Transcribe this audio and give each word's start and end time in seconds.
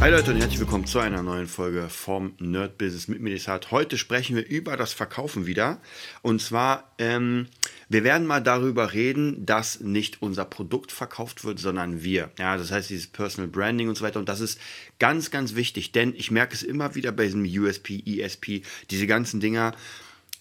Hi 0.00 0.10
Leute 0.10 0.30
und 0.30 0.38
herzlich 0.38 0.58
willkommen 0.58 0.86
zu 0.86 0.98
einer 0.98 1.22
neuen 1.22 1.46
Folge 1.46 1.90
vom 1.90 2.32
Nerd 2.38 2.78
Business 2.78 3.06
mit 3.06 3.20
Medisat. 3.20 3.70
Heute 3.70 3.98
sprechen 3.98 4.34
wir 4.34 4.48
über 4.48 4.78
das 4.78 4.94
Verkaufen 4.94 5.44
wieder. 5.44 5.78
Und 6.22 6.40
zwar, 6.40 6.90
ähm, 6.96 7.48
wir 7.90 8.02
werden 8.02 8.26
mal 8.26 8.40
darüber 8.40 8.94
reden, 8.94 9.44
dass 9.44 9.80
nicht 9.80 10.22
unser 10.22 10.46
Produkt 10.46 10.90
verkauft 10.90 11.44
wird, 11.44 11.58
sondern 11.58 12.02
wir. 12.02 12.30
Ja, 12.38 12.56
das 12.56 12.72
heißt 12.72 12.88
dieses 12.88 13.08
Personal 13.08 13.50
Branding 13.50 13.90
und 13.90 13.98
so 13.98 14.02
weiter. 14.02 14.18
Und 14.18 14.30
das 14.30 14.40
ist 14.40 14.58
ganz, 14.98 15.30
ganz 15.30 15.54
wichtig, 15.54 15.92
denn 15.92 16.14
ich 16.16 16.30
merke 16.30 16.54
es 16.54 16.62
immer 16.62 16.94
wieder 16.94 17.12
bei 17.12 17.24
diesem 17.24 17.44
USP, 17.44 18.02
ESP, 18.06 18.62
diese 18.90 19.06
ganzen 19.06 19.38
Dinger. 19.38 19.74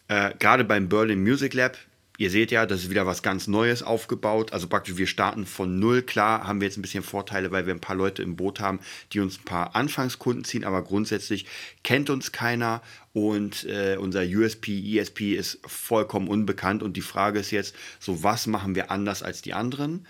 Äh, 0.08 0.36
Gerade 0.40 0.64
beim 0.64 0.88
Berlin 0.88 1.22
Music 1.22 1.54
Lab, 1.54 1.78
Ihr 2.20 2.30
seht 2.30 2.52
ja, 2.52 2.66
das 2.66 2.82
ist 2.82 2.90
wieder 2.90 3.06
was 3.06 3.24
ganz 3.24 3.48
Neues 3.48 3.82
aufgebaut. 3.82 4.52
Also 4.52 4.68
praktisch, 4.68 4.98
wir 4.98 5.08
starten 5.08 5.46
von 5.46 5.80
null. 5.80 6.02
Klar 6.02 6.46
haben 6.46 6.60
wir 6.60 6.68
jetzt 6.68 6.78
ein 6.78 6.82
bisschen 6.82 7.02
Vorteile, 7.02 7.52
weil 7.52 7.66
wir 7.66 7.74
ein 7.74 7.80
paar 7.80 7.96
Leute 7.96 8.24
im 8.24 8.36
Boot 8.36 8.60
haben, 8.60 8.82
die 9.14 9.22
uns 9.22 9.40
ein 9.40 9.46
paar 9.46 9.74
Anfangskunden 9.74 10.44
ziehen, 10.44 10.66
aber 10.66 10.84
grundsätzlich 10.84 11.46
kennt 11.82 12.10
uns 12.10 12.34
keiner 12.34 12.82
und 13.14 13.64
äh, 13.64 13.96
unser 13.98 14.24
USP, 14.24 15.00
ESP 15.00 15.34
ist 15.34 15.60
vollkommen 15.66 16.28
unbekannt. 16.28 16.84
Und 16.84 16.98
die 16.98 17.02
Frage 17.02 17.40
ist 17.40 17.52
jetzt, 17.52 17.74
so 18.02 18.22
was 18.22 18.48
machen 18.48 18.76
wir 18.76 18.92
anders 18.92 19.24
als 19.24 19.42
die 19.42 19.54
anderen 19.54 20.06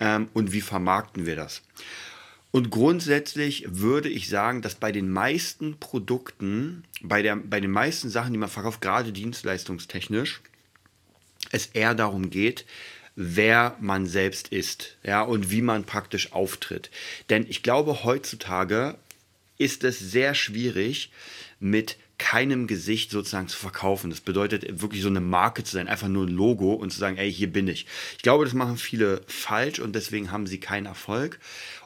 ähm, 0.00 0.28
und 0.32 0.52
wie 0.52 0.62
vermarkten 0.62 1.26
wir 1.26 1.36
das? 1.36 1.60
Und 2.52 2.70
grundsätzlich 2.70 3.66
würde 3.68 4.08
ich 4.08 4.30
sagen, 4.30 4.62
dass 4.62 4.76
bei 4.76 4.92
den 4.92 5.10
meisten 5.10 5.76
Produkten, 5.78 6.84
bei, 7.02 7.20
der, 7.20 7.36
bei 7.36 7.60
den 7.60 7.70
meisten 7.70 8.08
Sachen, 8.08 8.32
die 8.32 8.38
man 8.38 8.48
verkauft, 8.48 8.80
gerade 8.80 9.12
dienstleistungstechnisch, 9.12 10.40
es 11.50 11.66
eher 11.66 11.94
darum 11.94 12.30
geht, 12.30 12.64
wer 13.16 13.76
man 13.80 14.06
selbst 14.06 14.48
ist, 14.48 14.96
ja, 15.02 15.22
und 15.22 15.50
wie 15.50 15.62
man 15.62 15.84
praktisch 15.84 16.32
auftritt. 16.32 16.90
Denn 17.28 17.46
ich 17.48 17.62
glaube, 17.62 18.04
heutzutage 18.04 18.96
ist 19.58 19.84
es 19.84 19.98
sehr 19.98 20.34
schwierig, 20.34 21.10
mit 21.58 21.96
keinem 22.20 22.66
Gesicht 22.66 23.10
sozusagen 23.10 23.48
zu 23.48 23.56
verkaufen. 23.56 24.10
Das 24.10 24.20
bedeutet 24.20 24.82
wirklich 24.82 25.02
so 25.02 25.08
eine 25.08 25.20
Marke 25.20 25.64
zu 25.64 25.72
sein, 25.72 25.88
einfach 25.88 26.08
nur 26.08 26.26
ein 26.26 26.32
Logo 26.32 26.74
und 26.74 26.90
zu 26.92 26.98
sagen, 26.98 27.16
ey, 27.16 27.32
hier 27.32 27.50
bin 27.50 27.66
ich. 27.66 27.86
Ich 28.16 28.22
glaube, 28.22 28.44
das 28.44 28.52
machen 28.52 28.76
viele 28.76 29.22
falsch 29.26 29.78
und 29.78 29.94
deswegen 29.94 30.30
haben 30.30 30.46
sie 30.46 30.60
keinen 30.60 30.86
Erfolg. 30.86 31.40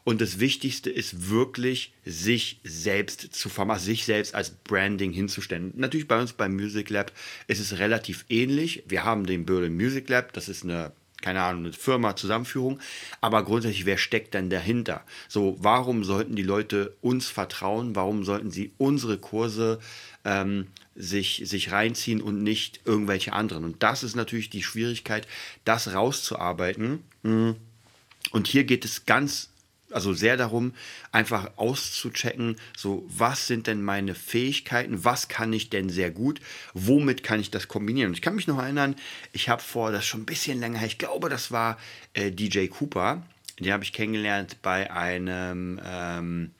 Und 0.04 0.20
das 0.20 0.38
Wichtigste 0.38 0.90
ist 0.90 1.30
wirklich, 1.30 1.92
sich 2.04 2.60
selbst 2.62 3.34
zu 3.34 3.48
vermarkten, 3.48 3.86
sich 3.86 4.04
selbst 4.04 4.34
als 4.34 4.50
Branding 4.50 5.12
hinzustellen. 5.12 5.72
Natürlich 5.76 6.06
bei 6.06 6.20
uns 6.20 6.34
beim 6.34 6.54
Music 6.54 6.90
Lab 6.90 7.10
ist 7.48 7.58
es 7.58 7.78
relativ 7.78 8.26
ähnlich. 8.28 8.84
Wir 8.86 9.04
haben 9.04 9.24
den 9.24 9.46
Berlin 9.46 9.74
Music 9.74 10.08
Lab, 10.10 10.34
das 10.34 10.48
ist 10.48 10.64
eine 10.64 10.92
keine 11.24 11.42
Ahnung, 11.42 11.64
eine 11.64 11.72
Firma, 11.72 12.16
Zusammenführung. 12.16 12.80
Aber 13.22 13.44
grundsätzlich, 13.44 13.86
wer 13.86 13.96
steckt 13.96 14.34
denn 14.34 14.50
dahinter? 14.50 15.06
So, 15.26 15.56
warum 15.58 16.04
sollten 16.04 16.36
die 16.36 16.42
Leute 16.42 16.94
uns 17.00 17.28
vertrauen? 17.30 17.96
Warum 17.96 18.24
sollten 18.24 18.50
sie 18.50 18.72
unsere 18.76 19.16
Kurse 19.16 19.78
ähm, 20.26 20.66
sich, 20.94 21.40
sich 21.46 21.72
reinziehen 21.72 22.20
und 22.20 22.42
nicht 22.42 22.80
irgendwelche 22.84 23.32
anderen? 23.32 23.64
Und 23.64 23.82
das 23.82 24.02
ist 24.02 24.16
natürlich 24.16 24.50
die 24.50 24.62
Schwierigkeit, 24.62 25.26
das 25.64 25.94
rauszuarbeiten. 25.94 27.02
Und 27.22 28.46
hier 28.46 28.64
geht 28.64 28.84
es 28.84 29.06
ganz 29.06 29.48
also 29.94 30.12
sehr 30.12 30.36
darum, 30.36 30.74
einfach 31.12 31.52
auszuchecken, 31.56 32.56
so 32.76 33.04
was 33.08 33.46
sind 33.46 33.66
denn 33.66 33.82
meine 33.82 34.14
Fähigkeiten, 34.14 35.04
was 35.04 35.28
kann 35.28 35.52
ich 35.52 35.70
denn 35.70 35.88
sehr 35.88 36.10
gut, 36.10 36.40
womit 36.74 37.22
kann 37.22 37.40
ich 37.40 37.50
das 37.50 37.68
kombinieren. 37.68 38.08
Und 38.08 38.14
ich 38.14 38.22
kann 38.22 38.34
mich 38.34 38.46
noch 38.46 38.58
erinnern, 38.58 38.96
ich 39.32 39.48
habe 39.48 39.62
vor, 39.62 39.92
das 39.92 40.04
schon 40.04 40.22
ein 40.22 40.26
bisschen 40.26 40.60
länger, 40.60 40.84
ich 40.84 40.98
glaube, 40.98 41.28
das 41.28 41.50
war 41.50 41.78
äh, 42.12 42.30
DJ 42.30 42.66
Cooper, 42.66 43.22
den 43.60 43.72
habe 43.72 43.84
ich 43.84 43.92
kennengelernt 43.92 44.58
bei 44.62 44.90
einem 44.90 45.80
ähm, 45.84 46.50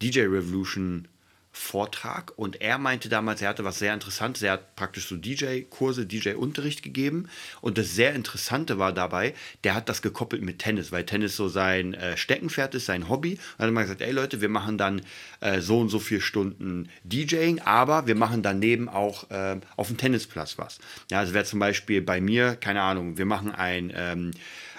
DJ 0.00 0.20
Revolution 0.20 1.08
Vortrag 1.58 2.32
und 2.36 2.60
er 2.60 2.78
meinte 2.78 3.08
damals, 3.08 3.42
er 3.42 3.48
hatte 3.48 3.64
was 3.64 3.78
sehr 3.78 3.92
Interessantes. 3.92 4.42
Er 4.42 4.52
hat 4.52 4.76
praktisch 4.76 5.08
so 5.08 5.16
DJ-Kurse, 5.16 6.06
DJ-Unterricht 6.06 6.82
gegeben 6.82 7.28
und 7.60 7.78
das 7.78 7.94
sehr 7.94 8.14
Interessante 8.14 8.78
war 8.78 8.92
dabei, 8.92 9.34
der 9.64 9.74
hat 9.74 9.88
das 9.88 10.00
gekoppelt 10.00 10.40
mit 10.40 10.60
Tennis, 10.60 10.92
weil 10.92 11.04
Tennis 11.04 11.36
so 11.36 11.48
sein 11.48 11.94
äh, 11.94 12.16
Steckenpferd 12.16 12.74
ist, 12.76 12.86
sein 12.86 13.08
Hobby. 13.08 13.32
Und 13.32 13.40
dann 13.58 13.70
hat 13.70 13.76
er 13.76 13.82
gesagt, 13.82 14.00
ey 14.02 14.12
Leute, 14.12 14.40
wir 14.40 14.48
machen 14.48 14.78
dann 14.78 15.02
äh, 15.40 15.60
so 15.60 15.80
und 15.80 15.88
so 15.88 15.98
viele 15.98 16.20
Stunden 16.20 16.88
DJing, 17.02 17.60
aber 17.60 18.06
wir 18.06 18.14
machen 18.14 18.42
daneben 18.42 18.88
auch 18.88 19.28
äh, 19.30 19.56
auf 19.76 19.88
dem 19.88 19.96
Tennisplatz 19.96 20.58
was. 20.58 20.78
Ja, 21.10 21.22
das 21.22 21.34
wäre 21.34 21.44
zum 21.44 21.58
Beispiel 21.58 22.00
bei 22.00 22.20
mir, 22.20 22.54
keine 22.54 22.82
Ahnung, 22.82 23.18
wir 23.18 23.26
machen 23.26 23.50
ein 23.50 23.92
ähm, 23.94 24.30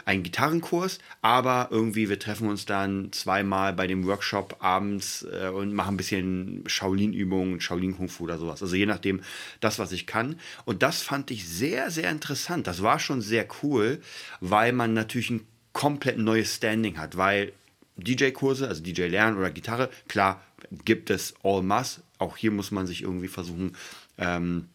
einen 0.09 0.23
Gitarrenkurs, 0.23 0.97
aber 1.21 1.67
irgendwie 1.69 2.09
wir 2.09 2.17
treffen 2.17 2.49
uns 2.49 2.65
dann 2.65 3.11
zweimal 3.11 3.73
bei 3.73 3.85
dem 3.85 4.07
Workshop 4.07 4.55
abends 4.57 5.23
äh, 5.31 5.49
und 5.49 5.71
machen 5.75 5.93
ein 5.93 5.97
bisschen 5.97 6.63
Shaolin-Übungen, 6.65 7.61
Shaolin 7.61 7.95
Kung 7.95 8.09
Fu 8.09 8.23
oder 8.23 8.39
sowas. 8.39 8.63
Also 8.63 8.75
je 8.75 8.87
nachdem, 8.87 9.21
das, 9.59 9.77
was 9.77 9.91
ich 9.91 10.07
kann. 10.07 10.39
Und 10.65 10.81
das 10.81 11.03
fand 11.03 11.29
ich 11.29 11.47
sehr, 11.47 11.91
sehr 11.91 12.09
interessant. 12.09 12.65
Das 12.65 12.81
war 12.81 12.97
schon 12.97 13.21
sehr 13.21 13.47
cool, 13.61 14.01
weil 14.41 14.73
man 14.73 14.95
natürlich 14.95 15.29
ein 15.29 15.45
komplett 15.73 16.17
neues 16.17 16.55
Standing 16.55 16.97
hat, 16.97 17.15
weil 17.15 17.53
DJ-Kurse, 17.97 18.67
also 18.67 18.81
DJ 18.81 19.03
lernen 19.03 19.37
oder 19.37 19.51
Gitarre, 19.51 19.91
klar 20.07 20.41
gibt 20.85 21.11
es 21.11 21.35
all 21.43 21.61
mass. 21.61 22.01
Auch 22.17 22.35
hier 22.35 22.49
muss 22.49 22.71
man 22.71 22.87
sich 22.87 23.03
irgendwie 23.03 23.27
versuchen, 23.27 23.75
ähm, 24.17 24.69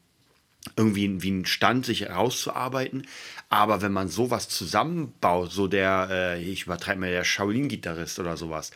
irgendwie 0.76 1.22
wie 1.22 1.30
einen 1.30 1.46
Stand 1.46 1.86
sich 1.86 2.02
herauszuarbeiten. 2.02 3.06
Aber 3.48 3.82
wenn 3.82 3.92
man 3.92 4.08
sowas 4.08 4.48
zusammenbaut, 4.48 5.52
so 5.52 5.68
der, 5.68 6.08
äh, 6.10 6.42
ich 6.42 6.64
übertreibe 6.64 7.00
mal, 7.00 7.10
der 7.10 7.24
Shaolin-Gitarrist 7.24 8.18
oder 8.18 8.36
sowas, 8.36 8.70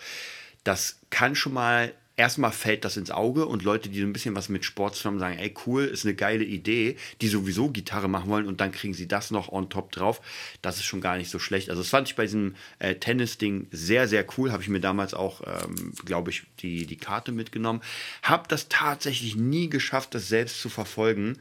das 0.64 1.00
kann 1.10 1.34
schon 1.34 1.54
mal, 1.54 1.92
erstmal 2.16 2.52
fällt 2.52 2.84
das 2.84 2.96
ins 2.96 3.10
Auge 3.10 3.46
und 3.46 3.62
Leute, 3.62 3.88
die 3.88 4.00
so 4.00 4.06
ein 4.06 4.12
bisschen 4.12 4.34
was 4.34 4.48
mit 4.48 4.64
Sport 4.64 4.96
zusammen 4.96 5.18
sagen, 5.18 5.38
ey 5.38 5.54
cool, 5.66 5.84
ist 5.84 6.04
eine 6.04 6.14
geile 6.14 6.44
Idee, 6.44 6.96
die 7.20 7.28
sowieso 7.28 7.70
Gitarre 7.70 8.08
machen 8.08 8.28
wollen 8.28 8.46
und 8.46 8.60
dann 8.60 8.72
kriegen 8.72 8.92
sie 8.92 9.08
das 9.08 9.30
noch 9.30 9.50
on 9.50 9.70
top 9.70 9.92
drauf, 9.92 10.20
das 10.60 10.76
ist 10.76 10.84
schon 10.84 11.00
gar 11.00 11.16
nicht 11.16 11.30
so 11.30 11.38
schlecht. 11.38 11.70
Also 11.70 11.80
das 11.80 11.90
fand 11.90 12.08
ich 12.08 12.16
bei 12.16 12.24
diesem 12.24 12.56
äh, 12.80 12.96
Tennis-Ding 12.96 13.68
sehr, 13.70 14.08
sehr 14.08 14.26
cool, 14.36 14.52
habe 14.52 14.62
ich 14.62 14.68
mir 14.68 14.80
damals 14.80 15.14
auch, 15.14 15.42
ähm, 15.46 15.92
glaube 16.04 16.30
ich, 16.30 16.42
die, 16.58 16.86
die 16.86 16.98
Karte 16.98 17.32
mitgenommen. 17.32 17.80
Habe 18.22 18.44
das 18.48 18.68
tatsächlich 18.68 19.36
nie 19.36 19.70
geschafft, 19.70 20.14
das 20.14 20.28
selbst 20.28 20.60
zu 20.60 20.68
verfolgen, 20.68 21.38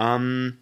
ähm, 0.00 0.56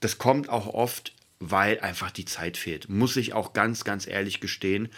das 0.00 0.16
kommt 0.16 0.48
auch 0.48 0.68
oft, 0.68 1.12
weil 1.40 1.80
einfach 1.80 2.10
die 2.10 2.24
Zeit 2.24 2.56
fehlt. 2.56 2.88
Muss 2.88 3.16
ich 3.16 3.34
auch 3.34 3.52
ganz, 3.52 3.84
ganz 3.84 4.06
ehrlich 4.06 4.40
gestehen. 4.40 4.88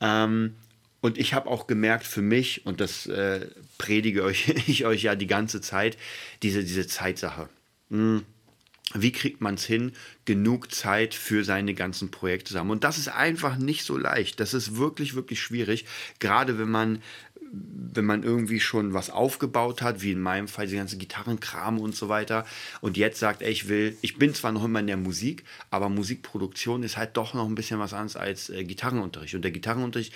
Ähm, 0.00 0.54
und 1.00 1.18
ich 1.18 1.34
habe 1.34 1.50
auch 1.50 1.66
gemerkt 1.66 2.06
für 2.06 2.22
mich, 2.22 2.64
und 2.64 2.80
das 2.80 3.06
äh, 3.06 3.48
predige 3.78 4.22
euch, 4.24 4.48
ich 4.68 4.86
euch 4.86 5.02
ja 5.02 5.16
die 5.16 5.26
ganze 5.26 5.60
Zeit, 5.60 5.96
diese, 6.42 6.62
diese 6.62 6.86
Zeitsache. 6.86 7.48
Hm. 7.90 8.24
Wie 8.94 9.12
kriegt 9.12 9.40
man 9.40 9.54
es 9.54 9.64
hin, 9.64 9.92
genug 10.26 10.70
Zeit 10.70 11.14
für 11.14 11.44
seine 11.44 11.72
ganzen 11.72 12.10
Projekte 12.10 12.52
zu 12.52 12.58
haben? 12.58 12.68
Und 12.68 12.84
das 12.84 12.98
ist 12.98 13.08
einfach 13.08 13.56
nicht 13.56 13.84
so 13.84 13.96
leicht. 13.96 14.38
Das 14.38 14.52
ist 14.52 14.76
wirklich, 14.76 15.14
wirklich 15.14 15.40
schwierig. 15.40 15.86
Gerade 16.18 16.58
wenn 16.58 16.70
man 16.70 17.02
wenn 17.52 18.06
man 18.06 18.22
irgendwie 18.22 18.60
schon 18.60 18.94
was 18.94 19.10
aufgebaut 19.10 19.82
hat, 19.82 20.00
wie 20.00 20.12
in 20.12 20.20
meinem 20.20 20.48
Fall 20.48 20.66
die 20.66 20.76
ganze 20.76 20.96
Gitarrenkram 20.96 21.78
und 21.78 21.94
so 21.94 22.08
weiter, 22.08 22.46
und 22.80 22.96
jetzt 22.96 23.18
sagt, 23.18 23.42
ey, 23.42 23.50
ich 23.50 23.68
will, 23.68 23.96
ich 24.00 24.16
bin 24.18 24.34
zwar 24.34 24.52
noch 24.52 24.64
immer 24.64 24.80
in 24.80 24.86
der 24.86 24.96
Musik, 24.96 25.44
aber 25.70 25.90
Musikproduktion 25.90 26.82
ist 26.82 26.96
halt 26.96 27.16
doch 27.16 27.34
noch 27.34 27.46
ein 27.46 27.54
bisschen 27.54 27.78
was 27.78 27.92
anderes 27.92 28.16
als 28.16 28.48
äh, 28.48 28.64
Gitarrenunterricht. 28.64 29.34
Und 29.34 29.42
der 29.42 29.50
Gitarrenunterricht 29.50 30.14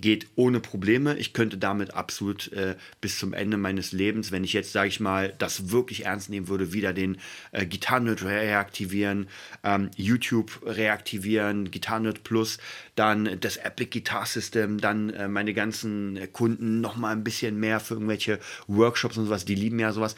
geht 0.00 0.26
ohne 0.36 0.60
Probleme. 0.60 1.16
Ich 1.16 1.32
könnte 1.32 1.58
damit 1.58 1.94
absolut 1.94 2.52
äh, 2.52 2.76
bis 3.00 3.18
zum 3.18 3.32
Ende 3.32 3.56
meines 3.56 3.92
Lebens, 3.92 4.32
wenn 4.32 4.44
ich 4.44 4.52
jetzt, 4.52 4.72
sage 4.72 4.88
ich 4.88 5.00
mal, 5.00 5.34
das 5.38 5.70
wirklich 5.70 6.06
ernst 6.06 6.30
nehmen 6.30 6.48
würde, 6.48 6.72
wieder 6.72 6.92
den 6.92 7.18
äh, 7.52 7.66
Gitarrenerd 7.66 8.24
reaktivieren, 8.24 9.28
ähm, 9.64 9.90
YouTube 9.96 10.60
reaktivieren, 10.64 11.70
Gitarrenerd 11.70 12.24
Plus, 12.24 12.58
dann 12.94 13.38
das 13.40 13.56
Epic 13.56 13.90
Guitar 13.90 14.26
System, 14.26 14.80
dann 14.80 15.10
äh, 15.10 15.28
meine 15.28 15.54
ganzen 15.54 16.18
Kunden 16.32 16.80
nochmal 16.80 17.12
ein 17.12 17.24
bisschen 17.24 17.58
mehr 17.58 17.80
für 17.80 17.94
irgendwelche 17.94 18.38
Workshops 18.66 19.16
und 19.16 19.26
sowas, 19.26 19.44
die 19.44 19.54
lieben 19.54 19.78
ja 19.78 19.92
sowas. 19.92 20.16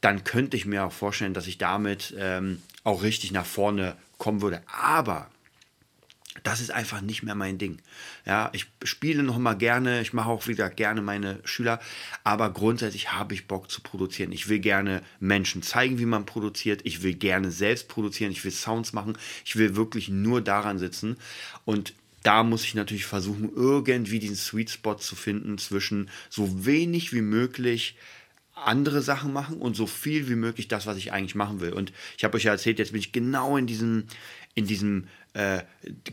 Dann 0.00 0.24
könnte 0.24 0.56
ich 0.56 0.66
mir 0.66 0.84
auch 0.84 0.92
vorstellen, 0.92 1.34
dass 1.34 1.46
ich 1.46 1.58
damit 1.58 2.14
ähm, 2.18 2.60
auch 2.84 3.02
richtig 3.02 3.32
nach 3.32 3.46
vorne 3.46 3.96
kommen 4.18 4.42
würde. 4.42 4.62
Aber 4.66 5.28
das 6.42 6.60
ist 6.60 6.70
einfach 6.70 7.00
nicht 7.00 7.22
mehr 7.22 7.34
mein 7.34 7.58
Ding. 7.58 7.78
Ja, 8.24 8.50
ich 8.52 8.66
spiele 8.82 9.22
noch 9.22 9.38
mal 9.38 9.54
gerne, 9.54 10.00
ich 10.00 10.12
mache 10.12 10.28
auch 10.28 10.46
wieder 10.46 10.68
gerne 10.70 11.02
meine 11.02 11.40
Schüler, 11.44 11.80
aber 12.24 12.50
grundsätzlich 12.50 13.12
habe 13.12 13.34
ich 13.34 13.46
Bock 13.46 13.70
zu 13.70 13.80
produzieren. 13.80 14.32
Ich 14.32 14.48
will 14.48 14.58
gerne 14.58 15.02
Menschen 15.20 15.62
zeigen, 15.62 15.98
wie 15.98 16.06
man 16.06 16.26
produziert. 16.26 16.80
Ich 16.84 17.02
will 17.02 17.14
gerne 17.14 17.50
selbst 17.50 17.88
produzieren. 17.88 18.32
Ich 18.32 18.44
will 18.44 18.52
Sounds 18.52 18.92
machen. 18.92 19.16
Ich 19.44 19.56
will 19.56 19.76
wirklich 19.76 20.08
nur 20.08 20.40
daran 20.40 20.78
sitzen 20.78 21.16
und 21.64 21.94
da 22.22 22.42
muss 22.42 22.64
ich 22.64 22.74
natürlich 22.74 23.04
versuchen, 23.04 23.52
irgendwie 23.54 24.18
diesen 24.18 24.34
Sweet 24.34 24.70
Spot 24.70 24.96
zu 24.96 25.14
finden 25.14 25.58
zwischen 25.58 26.10
so 26.28 26.66
wenig 26.66 27.12
wie 27.12 27.20
möglich 27.20 27.96
andere 28.56 29.02
Sachen 29.02 29.32
machen 29.32 29.58
und 29.58 29.76
so 29.76 29.86
viel 29.86 30.28
wie 30.28 30.34
möglich 30.34 30.66
das, 30.66 30.86
was 30.86 30.96
ich 30.96 31.12
eigentlich 31.12 31.34
machen 31.34 31.60
will. 31.60 31.72
Und 31.72 31.92
ich 32.16 32.24
habe 32.24 32.36
euch 32.36 32.44
ja 32.44 32.52
erzählt, 32.52 32.78
jetzt 32.78 32.92
bin 32.92 33.00
ich 33.00 33.12
genau 33.12 33.56
in 33.56 33.66
diesem, 33.66 34.04
in 34.54 34.66
diesem 34.66 35.06
äh, 35.36 35.62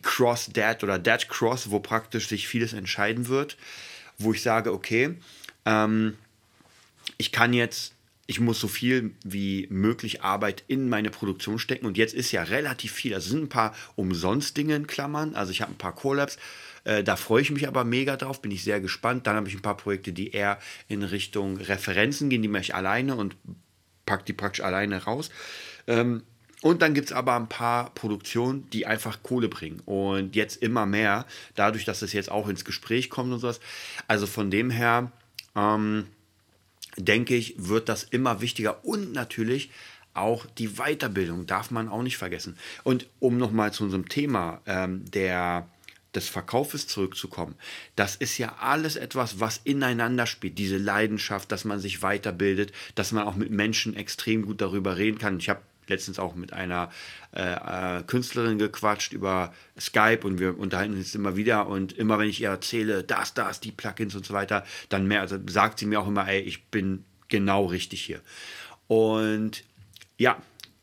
Cross 0.01 0.49
Dad 0.53 0.83
oder 0.83 0.99
Dad 0.99 1.29
Cross, 1.29 1.71
wo 1.71 1.79
praktisch 1.79 2.27
sich 2.27 2.47
vieles 2.47 2.73
entscheiden 2.73 3.27
wird, 3.27 3.57
wo 4.17 4.33
ich 4.33 4.41
sage, 4.41 4.73
okay, 4.73 5.15
ähm, 5.65 6.15
ich 7.17 7.31
kann 7.31 7.53
jetzt, 7.53 7.93
ich 8.27 8.39
muss 8.39 8.59
so 8.59 8.67
viel 8.67 9.11
wie 9.23 9.67
möglich 9.69 10.21
Arbeit 10.23 10.63
in 10.67 10.89
meine 10.89 11.09
Produktion 11.09 11.59
stecken 11.59 11.85
und 11.85 11.97
jetzt 11.97 12.13
ist 12.13 12.31
ja 12.31 12.43
relativ 12.43 12.91
viel, 12.91 13.13
also 13.13 13.29
sind 13.29 13.43
ein 13.43 13.49
paar 13.49 13.73
Umsonst-Dinge 13.95 14.75
in 14.75 14.87
Klammern, 14.87 15.35
also 15.35 15.51
ich 15.51 15.61
habe 15.61 15.71
ein 15.71 15.77
paar 15.77 15.95
Collabs, 15.95 16.37
äh, 16.83 17.03
da 17.03 17.15
freue 17.15 17.41
ich 17.41 17.51
mich 17.51 17.67
aber 17.67 17.85
mega 17.85 18.17
drauf, 18.17 18.41
bin 18.41 18.51
ich 18.51 18.63
sehr 18.63 18.81
gespannt. 18.81 19.25
Dann 19.25 19.37
habe 19.37 19.47
ich 19.47 19.55
ein 19.55 19.61
paar 19.61 19.77
Projekte, 19.77 20.11
die 20.11 20.31
eher 20.31 20.59
in 20.89 21.03
Richtung 21.03 21.57
Referenzen 21.57 22.29
gehen, 22.29 22.41
die 22.41 22.49
mache 22.49 22.63
ich 22.63 22.75
alleine 22.75 23.15
und 23.15 23.37
packe 24.05 24.25
die 24.25 24.33
praktisch 24.33 24.65
alleine 24.65 25.01
raus. 25.01 25.29
Ähm, 25.87 26.23
und 26.63 26.81
dann 26.81 26.93
gibt 26.93 27.07
es 27.07 27.11
aber 27.11 27.35
ein 27.35 27.49
paar 27.49 27.93
Produktionen, 27.93 28.69
die 28.69 28.85
einfach 28.85 29.21
Kohle 29.21 29.49
bringen. 29.49 29.81
Und 29.83 30.33
jetzt 30.33 30.63
immer 30.63 30.85
mehr, 30.85 31.25
dadurch, 31.55 31.83
dass 31.83 32.01
es 32.01 32.13
jetzt 32.13 32.31
auch 32.31 32.47
ins 32.47 32.63
Gespräch 32.63 33.09
kommt 33.09 33.33
und 33.33 33.39
sowas. 33.39 33.59
Also 34.07 34.27
von 34.27 34.49
dem 34.49 34.69
her, 34.69 35.11
ähm, 35.57 36.07
denke 36.95 37.35
ich, 37.35 37.55
wird 37.57 37.89
das 37.89 38.03
immer 38.03 38.39
wichtiger. 38.39 38.85
Und 38.85 39.11
natürlich 39.11 39.71
auch 40.13 40.45
die 40.57 40.77
Weiterbildung 40.77 41.47
darf 41.47 41.69
man 41.69 41.89
auch 41.89 42.01
nicht 42.01 42.15
vergessen. 42.15 42.57
Und 42.85 43.07
um 43.19 43.37
nochmal 43.37 43.73
zu 43.73 43.83
unserem 43.83 44.07
Thema 44.07 44.61
ähm, 44.65 45.03
der, 45.11 45.67
des 46.15 46.29
Verkaufes 46.29 46.87
zurückzukommen, 46.87 47.55
das 47.97 48.15
ist 48.15 48.37
ja 48.37 48.55
alles 48.61 48.95
etwas, 48.95 49.41
was 49.41 49.59
ineinander 49.65 50.27
spielt. 50.27 50.57
Diese 50.57 50.77
Leidenschaft, 50.77 51.51
dass 51.51 51.65
man 51.65 51.81
sich 51.81 52.01
weiterbildet, 52.01 52.71
dass 52.95 53.11
man 53.11 53.27
auch 53.27 53.35
mit 53.35 53.51
Menschen 53.51 53.97
extrem 53.97 54.43
gut 54.43 54.61
darüber 54.61 54.95
reden 54.95 55.17
kann. 55.17 55.39
Ich 55.39 55.49
habe 55.49 55.59
letztens 55.89 56.19
auch 56.19 56.35
mit 56.35 56.53
einer 56.53 56.91
äh, 57.35 57.99
äh, 57.99 58.03
Künstlerin 58.03 58.57
gequatscht 58.57 59.13
über 59.13 59.53
Skype 59.79 60.21
und 60.23 60.39
wir 60.39 60.57
unterhalten 60.57 60.95
uns 60.95 61.15
immer 61.15 61.35
wieder 61.35 61.67
und 61.67 61.93
immer 61.93 62.19
wenn 62.19 62.29
ich 62.29 62.41
ihr 62.41 62.49
erzähle, 62.49 63.03
das, 63.03 63.33
das, 63.33 63.59
die 63.59 63.71
Plugins 63.71 64.15
und 64.15 64.25
so 64.25 64.33
weiter, 64.33 64.65
dann 64.89 65.07
mehr, 65.07 65.21
also 65.21 65.37
sagt 65.47 65.79
sie 65.79 65.85
mir 65.85 65.99
auch 65.99 66.07
immer, 66.07 66.27
ey, 66.27 66.41
ich 66.41 66.65
bin 66.67 67.05
genau 67.27 67.65
richtig 67.65 68.01
hier. 68.01 68.21
Und 68.87 69.63
ja, 70.17 70.37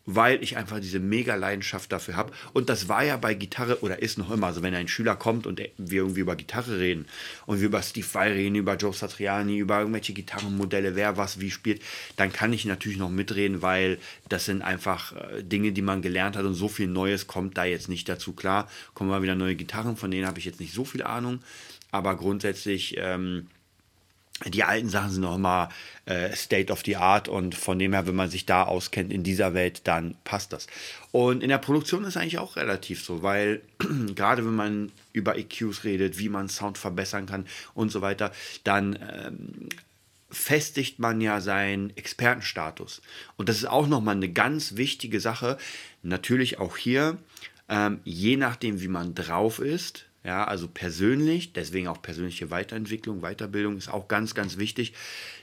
weil 0.06 0.43
ich 0.43 0.56
einfach 0.56 0.81
diese 0.81 0.99
mega 0.99 1.35
Leidenschaft 1.35 1.93
dafür 1.93 2.17
habe. 2.17 2.32
Und 2.52 2.69
das 2.69 2.88
war 2.88 3.05
ja 3.05 3.17
bei 3.17 3.35
Gitarre 3.35 3.82
oder 3.82 4.00
ist 4.00 4.19
noch 4.19 4.31
immer. 4.31 4.49
Also 4.49 4.62
wenn 4.62 4.75
ein 4.75 4.88
Schüler 4.88 5.17
kommt 5.17 5.47
und 5.47 5.61
wir 5.76 6.02
irgendwie 6.02 6.20
über 6.20 6.37
Gitarre 6.37 6.79
reden 6.79 7.06
und 7.47 7.61
wir 7.61 7.67
über 7.67 7.82
Steve 7.82 8.06
Vai 8.12 8.32
reden, 8.32 8.56
über 8.56 8.76
Joe 8.76 8.93
Satriani, 8.93 9.58
über 9.58 9.81
irgendwelche 9.81 10.12
Gitarrenmodelle, 10.12 10.97
wer 10.97 11.17
was 11.17 11.41
wie 11.41 11.50
spielt, 11.50 11.82
dann 12.17 12.32
kann 12.32 12.52
ich 12.52 12.64
natürlich 12.64 12.99
noch 12.99 13.11
mitreden, 13.11 13.62
weil 13.62 13.99
das 14.29 14.47
sind 14.47 14.62
einfach 14.62 15.14
äh, 15.17 15.43
Dinge, 15.43 15.73
die 15.73 15.82
man 15.82 16.03
gelernt 16.03 16.37
hat 16.37 16.44
und 16.44 16.55
so 16.55 16.69
viel 16.69 16.88
Neues 16.88 17.26
kommt 17.26 17.56
da 17.56 17.64
jetzt 17.64 17.88
nicht 17.88 18.08
dazu. 18.08 18.32
Klar, 18.32 18.69
kommen 18.94 19.11
mal 19.11 19.23
wieder 19.23 19.35
neue 19.35 19.55
Gitarren, 19.55 19.96
von 19.96 20.11
denen 20.11 20.26
habe 20.26 20.38
ich 20.38 20.44
jetzt 20.44 20.61
nicht 20.61 20.73
so 20.73 20.85
viel 20.85 21.03
Ahnung, 21.03 21.41
aber 21.91 22.17
grundsätzlich... 22.17 22.96
Ähm, 22.99 23.46
die 24.47 24.65
alten 24.65 24.89
Sachen 24.89 25.11
sind 25.11 25.23
noch 25.23 25.37
immer 25.37 25.69
äh, 26.07 26.35
State 26.35 26.73
of 26.73 26.83
the 26.85 26.97
Art 26.97 27.29
und 27.29 27.55
von 27.55 27.79
dem 27.79 27.93
her, 27.93 28.07
wenn 28.07 28.15
man 28.15 28.31
sich 28.31 28.47
da 28.47 28.65
auskennt 28.65 29.13
in 29.13 29.23
dieser 29.23 29.53
Welt, 29.53 29.83
dann 29.85 30.15
passt 30.25 30.53
das. 30.53 30.67
Und 31.13 31.43
in 31.43 31.51
der 31.51 31.59
Produktion 31.59 32.05
ist 32.05 32.17
eigentlich 32.17 32.39
auch 32.39 32.57
relativ 32.57 33.05
so, 33.05 33.23
weil 33.23 33.61
gerade 34.15 34.45
wenn 34.45 34.57
man 34.57 34.93
über 35.13 35.37
EQs 35.37 35.85
redet, 35.85 36.19
wie 36.19 36.29
man 36.29 36.49
Sound 36.49 36.79
verbessern 36.79 37.27
kann 37.27 37.47
und 37.75 37.91
so 37.91 38.01
weiter, 38.01 38.33
dann 38.65 38.99
ähm, 39.13 39.69
festigt 40.31 40.99
man 40.99 41.21
ja 41.21 41.41
seinen 41.41 41.95
Expertenstatus. 41.97 43.03
Und 43.37 43.49
das 43.49 43.57
ist 43.57 43.67
auch 43.67 43.87
nochmal 43.87 44.17
eine 44.17 44.33
ganz 44.33 44.77
wichtige 44.77 45.21
Sache. 45.21 45.59
Natürlich 46.03 46.59
auch 46.59 46.77
hier, 46.77 47.19
ähm, 47.69 48.01
je 48.05 48.37
nachdem, 48.37 48.81
wie 48.81 48.89
man 48.89 49.15
drauf 49.15 49.59
ist, 49.59 50.07
ja, 50.22 50.44
also 50.44 50.69
persönlich, 50.69 51.55
deswegen 51.55 51.88
auch 51.88 52.02
persönliche 52.02 52.50
Weiterentwicklung, 52.50 53.22
Weiterbildung 53.22 53.78
ist 53.78 53.88
auch 53.88 54.06
ganz, 54.06 54.34
ganz 54.34 54.58
wichtig. 54.58 54.93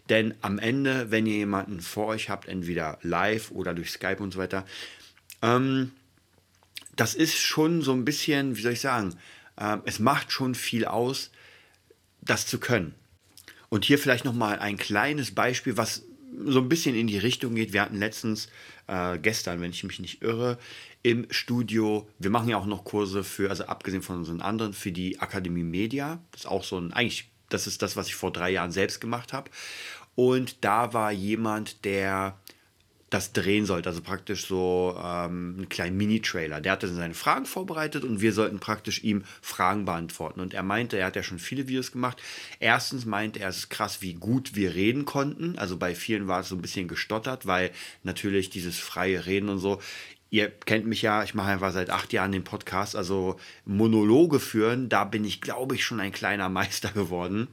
Denn 0.10 0.36
am 0.42 0.60
Ende, 0.60 1.10
wenn 1.10 1.26
ihr 1.26 1.38
jemanden 1.38 1.82
vor 1.82 2.08
euch 2.08 2.30
habt, 2.30 2.48
entweder 2.48 3.00
live 3.02 3.52
oder 3.52 3.74
durch 3.74 3.92
Skype 3.92 4.22
und 4.22 4.34
so 4.34 4.40
weiter, 4.40 4.66
ähm, 5.42 5.92
das 6.96 7.16
ist 7.16 7.38
schon 7.38 7.82
so 7.82 7.92
ein 7.94 8.06
bisschen, 8.06 8.56
wie 8.56 8.62
soll 8.62 8.74
ich 8.74 8.82
sagen, 8.82 9.16
äh, 9.56 9.78
es 9.86 10.00
macht 10.00 10.32
schon 10.32 10.54
viel 10.54 10.86
aus, 10.86 11.32
das 12.22 12.46
zu 12.46 12.60
können. 12.60 12.94
Und 13.70 13.84
hier 13.84 13.98
vielleicht 13.98 14.26
nochmal 14.26 14.60
ein 14.60 14.78
kleines 14.78 15.34
Beispiel, 15.34 15.76
was 15.76 16.04
so 16.46 16.60
ein 16.60 16.70
bisschen 16.70 16.96
in 16.96 17.08
die 17.08 17.18
Richtung 17.18 17.56
geht. 17.56 17.74
Wir 17.74 17.82
hatten 17.82 17.98
letztens, 17.98 18.50
äh, 18.88 19.18
gestern, 19.18 19.62
wenn 19.62 19.72
ich 19.72 19.84
mich 19.84 20.00
nicht 20.00 20.22
irre, 20.22 20.58
im 21.04 21.28
Studio. 21.30 22.08
Wir 22.20 22.30
machen 22.30 22.50
ja 22.50 22.58
auch 22.58 22.66
noch 22.66 22.84
Kurse 22.84 23.24
für, 23.24 23.50
also 23.50 23.66
abgesehen 23.66 24.02
von 24.02 24.18
unseren 24.18 24.42
anderen, 24.42 24.74
für 24.74 24.92
die 24.92 25.20
Akademie 25.20 25.64
Media. 25.64 26.20
Das 26.32 26.42
ist 26.42 26.48
auch 26.48 26.64
so 26.64 26.78
ein, 26.78 26.94
eigentlich, 26.94 27.30
das 27.50 27.68
ist 27.68 27.82
das, 27.82 27.96
was 27.96 28.08
ich 28.08 28.16
vor 28.16 28.32
drei 28.32 28.50
Jahren 28.52 28.72
selbst 28.72 29.00
gemacht 29.00 29.34
habe. 29.34 29.50
Und 30.16 30.64
da 30.66 30.94
war 30.94 31.12
jemand, 31.12 31.86
der 31.86 32.38
das 33.10 33.32
drehen 33.32 33.66
sollte, 33.66 33.88
also 33.88 34.02
praktisch 34.02 34.48
so 34.48 34.94
ähm, 34.98 35.56
einen 35.58 35.70
kleinen 35.70 35.96
Mini-Trailer. 35.96 36.60
Der 36.60 36.74
hatte 36.74 36.90
seine 36.90 37.14
Fragen 37.14 37.46
vorbereitet 37.46 38.04
und 38.04 38.20
wir 38.20 38.34
sollten 38.34 38.60
praktisch 38.60 39.04
ihm 39.04 39.24
Fragen 39.42 39.86
beantworten. 39.86 40.42
Und 40.42 40.54
er 40.54 40.64
meinte, 40.64 40.98
er 40.98 41.06
hat 41.06 41.16
ja 41.16 41.24
schon 41.24 41.40
viele 41.40 41.70
Videos 41.70 41.94
gemacht. 41.94 42.22
Erstens 42.60 43.06
meinte 43.06 43.40
er, 43.40 43.50
es 43.50 43.58
ist 43.60 43.70
krass, 43.70 44.02
wie 44.02 44.14
gut 44.14 44.56
wir 44.56 44.76
reden 44.76 45.06
konnten. 45.06 45.58
Also 45.58 45.78
bei 45.78 45.96
vielen 45.96 46.28
war 46.28 46.42
es 46.42 46.50
so 46.50 46.56
ein 46.56 46.62
bisschen 46.62 46.90
gestottert, 46.90 47.46
weil 47.46 47.72
natürlich 48.04 48.50
dieses 48.50 48.78
freie 48.78 49.26
Reden 49.26 49.48
und 49.48 49.60
so, 49.60 49.80
ihr 50.30 50.50
kennt 50.50 50.86
mich 50.86 51.02
ja, 51.02 51.24
ich 51.24 51.34
mache 51.34 51.52
einfach 51.52 51.72
seit 51.72 51.90
acht 51.90 52.12
Jahren 52.12 52.34
den 52.34 52.44
Podcast, 52.44 52.98
also 52.98 53.38
Monologe 53.64 54.42
führen, 54.42 54.90
da 54.90 55.06
bin 55.06 55.24
ich, 55.24 55.40
glaube 55.40 55.76
ich, 55.76 55.86
schon 55.86 56.02
ein 56.02 56.12
kleiner 56.12 56.50
Meister 56.50 56.92
geworden. 56.92 57.48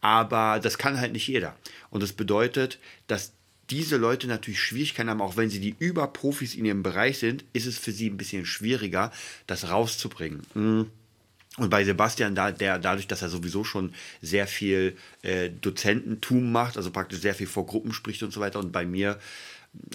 Aber 0.00 0.60
das 0.60 0.78
kann 0.78 1.00
halt 1.00 1.12
nicht 1.12 1.26
jeder. 1.26 1.56
Und 1.90 2.02
das 2.02 2.12
bedeutet, 2.12 2.78
dass 3.08 3.32
diese 3.70 3.96
Leute 3.96 4.26
natürlich 4.26 4.60
Schwierigkeiten 4.60 5.10
haben, 5.10 5.20
auch 5.20 5.36
wenn 5.36 5.50
sie 5.50 5.60
die 5.60 5.74
Überprofis 5.78 6.54
in 6.54 6.64
ihrem 6.64 6.82
Bereich 6.82 7.18
sind, 7.18 7.44
ist 7.52 7.66
es 7.66 7.78
für 7.78 7.92
sie 7.92 8.08
ein 8.08 8.16
bisschen 8.16 8.46
schwieriger, 8.46 9.12
das 9.46 9.70
rauszubringen. 9.70 10.42
Mhm. 10.54 10.90
Und 11.58 11.70
bei 11.70 11.84
Sebastian, 11.84 12.34
da, 12.34 12.52
der, 12.52 12.78
dadurch, 12.78 13.06
dass 13.06 13.22
er 13.22 13.30
sowieso 13.30 13.64
schon 13.64 13.94
sehr 14.20 14.46
viel 14.46 14.96
äh, 15.22 15.48
Dozententum 15.48 16.52
macht, 16.52 16.76
also 16.76 16.90
praktisch 16.90 17.20
sehr 17.20 17.34
viel 17.34 17.46
vor 17.46 17.66
Gruppen 17.66 17.92
spricht 17.92 18.22
und 18.22 18.32
so 18.32 18.40
weiter, 18.40 18.58
und 18.58 18.72
bei 18.72 18.84
mir 18.84 19.18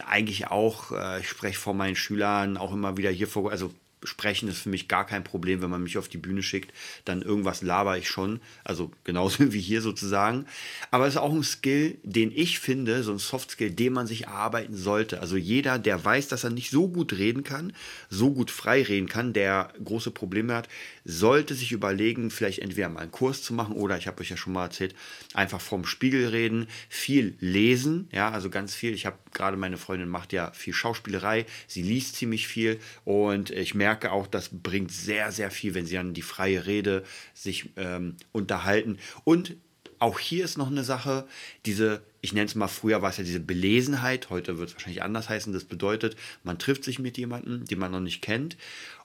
eigentlich 0.05 0.47
auch, 0.47 0.91
äh, 0.91 1.19
ich 1.19 1.29
spreche 1.29 1.59
vor 1.59 1.73
meinen 1.73 1.95
Schülern 1.95 2.57
auch 2.57 2.73
immer 2.73 2.97
wieder 2.97 3.11
hier 3.11 3.27
vor, 3.27 3.51
also 3.51 3.73
sprechen 4.03 4.49
ist 4.49 4.59
für 4.59 4.69
mich 4.69 4.87
gar 4.87 5.05
kein 5.05 5.23
Problem, 5.23 5.61
wenn 5.61 5.69
man 5.69 5.83
mich 5.83 5.97
auf 5.97 6.07
die 6.07 6.17
Bühne 6.17 6.43
schickt, 6.43 6.73
dann 7.05 7.21
irgendwas 7.21 7.61
laber 7.61 7.97
ich 7.97 8.09
schon, 8.09 8.41
also 8.63 8.91
genauso 9.03 9.53
wie 9.53 9.59
hier 9.59 9.81
sozusagen. 9.81 10.45
Aber 10.89 11.07
es 11.07 11.15
ist 11.15 11.21
auch 11.21 11.33
ein 11.33 11.43
Skill, 11.43 11.97
den 12.03 12.31
ich 12.33 12.59
finde, 12.59 13.03
so 13.03 13.11
ein 13.11 13.19
Soft 13.19 13.51
Skill, 13.51 13.71
den 13.71 13.93
man 13.93 14.07
sich 14.07 14.23
erarbeiten 14.25 14.75
sollte. 14.75 15.21
Also 15.21 15.37
jeder, 15.37 15.79
der 15.79 16.03
weiß, 16.03 16.27
dass 16.27 16.43
er 16.43 16.49
nicht 16.49 16.71
so 16.71 16.87
gut 16.87 17.13
reden 17.13 17.43
kann, 17.43 17.73
so 18.09 18.31
gut 18.31 18.51
frei 18.51 18.83
reden 18.83 19.07
kann, 19.07 19.33
der 19.33 19.73
große 19.83 20.11
Probleme 20.11 20.53
hat, 20.53 20.67
sollte 21.03 21.55
sich 21.55 21.71
überlegen, 21.71 22.31
vielleicht 22.31 22.59
entweder 22.59 22.89
mal 22.89 23.01
einen 23.01 23.11
Kurs 23.11 23.41
zu 23.41 23.53
machen 23.53 23.75
oder 23.75 23.97
ich 23.97 24.07
habe 24.07 24.21
euch 24.21 24.29
ja 24.29 24.37
schon 24.37 24.53
mal 24.53 24.65
erzählt, 24.65 24.95
einfach 25.33 25.61
vorm 25.61 25.85
Spiegel 25.85 26.27
reden, 26.27 26.67
viel 26.89 27.35
lesen, 27.39 28.07
ja, 28.11 28.29
also 28.29 28.49
ganz 28.49 28.75
viel. 28.75 28.93
Ich 28.93 29.05
habe 29.05 29.17
gerade 29.33 29.57
meine 29.57 29.77
Freundin 29.77 30.09
macht 30.09 30.33
ja 30.33 30.51
viel 30.51 30.73
Schauspielerei, 30.73 31.45
sie 31.67 31.81
liest 31.81 32.15
ziemlich 32.15 32.47
viel 32.47 32.79
und 33.05 33.49
ich 33.49 33.73
merke 33.73 34.11
auch, 34.11 34.27
das 34.27 34.49
bringt 34.51 34.91
sehr, 34.91 35.31
sehr 35.31 35.51
viel, 35.51 35.73
wenn 35.73 35.85
sie 35.85 35.97
an 35.97 36.13
die 36.13 36.21
freie 36.21 36.65
Rede 36.65 37.03
sich 37.33 37.69
ähm, 37.77 38.15
unterhalten. 38.31 38.97
Und 39.23 39.55
auch 40.01 40.17
hier 40.17 40.45
ist 40.45 40.57
noch 40.57 40.71
eine 40.71 40.83
Sache, 40.83 41.27
diese, 41.67 42.01
ich 42.21 42.33
nenne 42.33 42.47
es 42.47 42.55
mal 42.55 42.67
früher, 42.67 43.03
war 43.03 43.11
es 43.11 43.17
ja 43.17 43.23
diese 43.23 43.39
Belesenheit, 43.39 44.31
heute 44.31 44.57
wird 44.57 44.69
es 44.69 44.75
wahrscheinlich 44.75 45.03
anders 45.03 45.29
heißen. 45.29 45.53
Das 45.53 45.63
bedeutet, 45.63 46.15
man 46.43 46.57
trifft 46.57 46.83
sich 46.83 46.97
mit 46.97 47.19
jemandem, 47.19 47.65
den 47.65 47.77
man 47.77 47.91
noch 47.91 47.99
nicht 47.99 48.23
kennt 48.23 48.57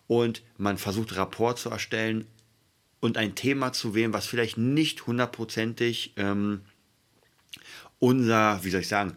und 0.06 0.42
man 0.56 0.78
versucht, 0.78 1.16
Rapport 1.16 1.58
zu 1.58 1.70
erstellen 1.70 2.26
und 3.00 3.16
ein 3.16 3.34
Thema 3.34 3.72
zu 3.72 3.94
wählen, 3.94 4.12
was 4.12 4.26
vielleicht 4.26 4.58
nicht 4.58 5.06
hundertprozentig 5.06 6.14
ähm, 6.16 6.62
unser, 7.98 8.62
wie 8.62 8.70
soll 8.70 8.80
ich 8.80 8.88
sagen, 8.88 9.16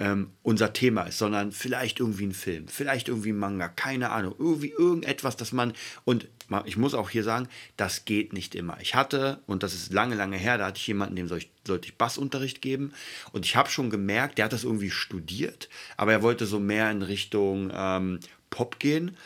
ähm, 0.00 0.30
unser 0.42 0.72
Thema 0.72 1.02
ist, 1.02 1.18
sondern 1.18 1.50
vielleicht 1.50 1.98
irgendwie 1.98 2.26
ein 2.26 2.32
Film, 2.32 2.68
vielleicht 2.68 3.08
irgendwie 3.08 3.30
ein 3.30 3.38
Manga, 3.38 3.68
keine 3.68 4.10
Ahnung, 4.10 4.34
irgendwie 4.38 4.70
irgendetwas, 4.70 5.36
dass 5.36 5.52
man 5.52 5.72
und 6.04 6.28
ich 6.64 6.76
muss 6.78 6.94
auch 6.94 7.10
hier 7.10 7.24
sagen, 7.24 7.46
das 7.76 8.06
geht 8.06 8.32
nicht 8.32 8.54
immer. 8.54 8.78
Ich 8.80 8.94
hatte, 8.94 9.42
und 9.46 9.62
das 9.62 9.74
ist 9.74 9.92
lange, 9.92 10.14
lange 10.14 10.38
her, 10.38 10.56
da 10.56 10.66
hatte 10.66 10.78
ich 10.78 10.86
jemanden, 10.86 11.16
dem 11.16 11.28
soll 11.28 11.38
ich, 11.38 11.50
sollte 11.66 11.88
ich 11.88 11.98
Bassunterricht 11.98 12.62
geben. 12.62 12.94
Und 13.32 13.44
ich 13.44 13.54
habe 13.54 13.68
schon 13.68 13.90
gemerkt, 13.90 14.38
der 14.38 14.46
hat 14.46 14.54
das 14.54 14.64
irgendwie 14.64 14.90
studiert, 14.90 15.68
aber 15.98 16.12
er 16.12 16.22
wollte 16.22 16.46
so 16.46 16.58
mehr 16.58 16.90
in 16.90 17.02
Richtung 17.02 17.70
ähm, 17.74 18.20
Pop 18.48 18.78
gehen. 18.78 19.16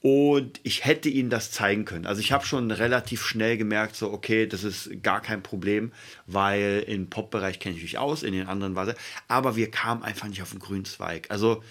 Und 0.00 0.60
ich 0.62 0.84
hätte 0.84 1.08
ihnen 1.08 1.28
das 1.28 1.50
zeigen 1.50 1.84
können. 1.84 2.06
Also 2.06 2.20
ich 2.20 2.30
habe 2.30 2.46
schon 2.46 2.70
relativ 2.70 3.24
schnell 3.24 3.56
gemerkt, 3.56 3.96
so, 3.96 4.12
okay, 4.12 4.46
das 4.46 4.62
ist 4.62 5.02
gar 5.02 5.20
kein 5.20 5.42
Problem, 5.42 5.92
weil 6.26 6.84
im 6.86 7.10
Pop-Bereich 7.10 7.58
kenne 7.58 7.76
ich 7.76 7.82
mich 7.82 7.98
aus, 7.98 8.22
in 8.22 8.32
den 8.32 8.46
anderen 8.46 8.76
war. 8.76 8.94
Aber 9.26 9.56
wir 9.56 9.70
kamen 9.70 10.04
einfach 10.04 10.28
nicht 10.28 10.40
auf 10.42 10.50
den 10.50 10.60
grünen 10.60 10.84
Zweig. 10.84 11.30
Also 11.30 11.64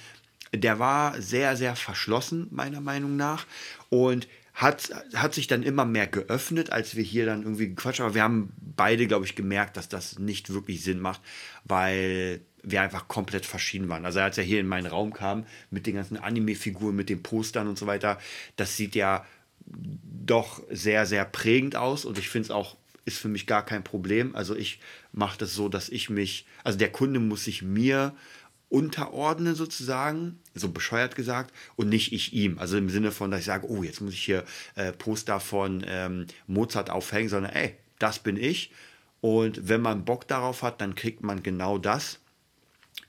der 0.54 0.80
war 0.80 1.22
sehr, 1.22 1.56
sehr 1.56 1.76
verschlossen, 1.76 2.48
meiner 2.52 2.82
Meinung 2.82 3.16
nach. 3.16 3.46
Und 3.90 4.28
hat, 4.54 4.90
hat 5.14 5.36
sich 5.36 5.48
dann 5.48 5.62
immer 5.62 5.86
mehr 5.86 6.08
geöffnet, 6.08 6.72
als 6.72 6.96
wir 6.96 7.04
hier 7.04 7.28
dann 7.28 7.44
irgendwie 7.44 7.70
gequatscht 7.70 8.00
haben. 8.00 8.08
Aber 8.08 8.16
wir 8.16 8.24
haben 8.24 8.52
beide, 8.76 9.08
glaube 9.08 9.26
ich, 9.26 9.36
gemerkt, 9.36 9.78
dass 9.78 9.88
das 9.88 10.20
nicht 10.20 10.52
wirklich 10.52 10.84
Sinn 10.84 11.00
macht, 11.00 11.22
weil 11.64 12.42
wir 12.70 12.82
einfach 12.82 13.08
komplett 13.08 13.46
verschieden 13.46 13.90
waren. 13.90 14.06
Also 14.06 14.20
als 14.20 14.38
er 14.38 14.44
hier 14.44 14.60
in 14.60 14.68
meinen 14.68 14.88
Raum 14.88 15.14
kam 15.14 15.46
mit 15.72 15.88
den 15.88 15.96
ganzen 15.96 16.18
Anime-Figuren, 16.18 16.96
mit 16.96 17.10
den 17.10 17.24
Postern 17.24 17.68
und 17.68 17.78
so 17.78 17.88
weiter, 17.88 18.20
das 18.58 18.76
sieht 18.76 18.96
ja 18.96 19.26
doch 19.66 20.62
sehr, 20.70 21.06
sehr 21.06 21.26
prägend 21.26 21.76
aus 21.76 22.06
und 22.06 22.18
ich 22.18 22.30
finde 22.30 22.48
es 22.48 22.52
auch, 22.52 22.76
ist 23.06 23.20
für 23.20 23.30
mich 23.30 23.48
gar 23.48 23.66
kein 23.66 23.84
Problem. 23.84 24.36
Also 24.36 24.56
ich 24.56 24.80
mache 25.14 25.38
das 25.38 25.54
so, 25.54 25.70
dass 25.70 25.88
ich 25.88 26.10
mich, 26.10 26.46
also 26.64 26.78
der 26.78 26.92
Kunde 26.92 27.20
muss 27.20 27.46
sich 27.46 27.62
mir 27.62 28.14
unterordnen 28.70 29.56
sozusagen, 29.56 30.40
so 30.54 30.70
bescheuert 30.70 31.16
gesagt, 31.16 31.54
und 31.78 31.88
nicht 31.88 32.12
ich 32.12 32.34
ihm. 32.34 32.60
Also 32.60 32.78
im 32.78 32.90
Sinne 32.90 33.12
von, 33.12 33.32
dass 33.32 33.42
ich 33.42 33.46
sage, 33.46 33.70
oh, 33.70 33.82
jetzt 33.82 34.02
muss 34.02 34.14
ich 34.14 34.24
hier 34.24 34.44
äh, 34.76 34.92
Poster 34.92 35.40
von 35.40 35.86
ähm, 35.88 36.28
Mozart 36.48 36.90
aufhängen, 36.90 37.30
sondern 37.30 37.54
ey, 37.54 37.76
das 37.98 38.20
bin 38.20 38.36
ich. 38.36 38.72
Und 39.22 39.70
wenn 39.70 39.82
man 39.82 40.04
Bock 40.04 40.28
darauf 40.28 40.62
hat, 40.64 40.82
dann 40.82 40.96
kriegt 40.96 41.24
man 41.24 41.44
genau 41.44 41.78
das 41.78 42.20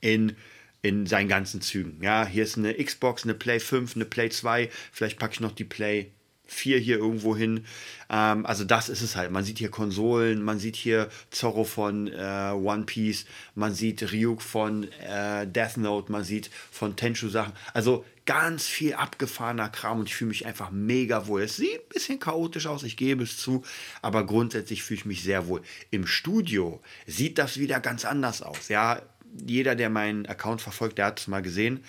in, 0.01 0.35
in 0.81 1.05
seinen 1.05 1.27
ganzen 1.27 1.61
Zügen. 1.61 2.01
Ja, 2.03 2.25
hier 2.25 2.43
ist 2.43 2.57
eine 2.57 2.73
Xbox, 2.73 3.23
eine 3.23 3.33
Play 3.33 3.59
5, 3.59 3.95
eine 3.95 4.05
Play 4.05 4.29
2, 4.29 4.69
vielleicht 4.91 5.19
packe 5.19 5.33
ich 5.33 5.39
noch 5.39 5.51
die 5.51 5.65
Play 5.65 6.11
4 6.49 6.79
hier 6.79 6.97
irgendwo 6.97 7.35
hin. 7.35 7.65
Ähm, 8.09 8.45
also 8.45 8.63
das 8.63 8.89
ist 8.89 9.01
es 9.01 9.15
halt. 9.15 9.31
Man 9.31 9.43
sieht 9.43 9.59
hier 9.59 9.69
Konsolen, 9.69 10.43
man 10.43 10.59
sieht 10.59 10.75
hier 10.75 11.09
Zorro 11.31 11.63
von 11.63 12.07
äh, 12.07 12.51
One 12.53 12.85
Piece, 12.85 13.25
man 13.55 13.73
sieht 13.73 14.11
Ryuk 14.11 14.41
von 14.41 14.91
äh, 15.01 15.47
Death 15.47 15.77
Note, 15.77 16.11
man 16.11 16.23
sieht 16.23 16.49
von 16.71 16.95
Tenchu 16.95 17.29
Sachen. 17.29 17.53
Also 17.73 18.05
ganz 18.25 18.67
viel 18.67 18.93
abgefahrener 18.93 19.69
Kram 19.69 19.99
und 19.99 20.07
ich 20.07 20.15
fühle 20.15 20.29
mich 20.29 20.45
einfach 20.45 20.71
mega 20.71 21.27
wohl. 21.27 21.41
Es 21.41 21.55
sieht 21.55 21.81
ein 21.81 21.89
bisschen 21.89 22.19
chaotisch 22.19 22.67
aus, 22.67 22.83
ich 22.83 22.97
gebe 22.97 23.23
es 23.23 23.37
zu, 23.37 23.63
aber 24.01 24.25
grundsätzlich 24.25 24.83
fühle 24.83 24.99
ich 24.99 25.05
mich 25.05 25.23
sehr 25.23 25.47
wohl. 25.47 25.61
Im 25.89 26.05
Studio 26.05 26.81
sieht 27.07 27.37
das 27.37 27.57
wieder 27.57 27.79
ganz 27.79 28.05
anders 28.05 28.41
aus. 28.41 28.69
Ja, 28.69 29.01
jeder, 29.45 29.75
der 29.75 29.89
meinen 29.89 30.25
Account 30.25 30.61
verfolgt, 30.61 30.97
der 30.97 31.07
hat 31.07 31.19
es 31.19 31.27
mal 31.27 31.41
gesehen. 31.41 31.83